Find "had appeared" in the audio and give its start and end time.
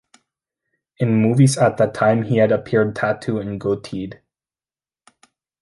2.37-2.95